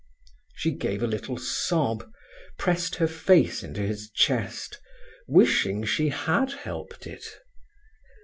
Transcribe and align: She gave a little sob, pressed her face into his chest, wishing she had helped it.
She 0.55 0.71
gave 0.71 1.03
a 1.03 1.05
little 1.05 1.37
sob, 1.37 2.11
pressed 2.57 2.95
her 2.95 3.05
face 3.07 3.61
into 3.61 3.81
his 3.83 4.09
chest, 4.09 4.79
wishing 5.27 5.83
she 5.83 6.09
had 6.09 6.51
helped 6.53 7.05
it. 7.05 7.23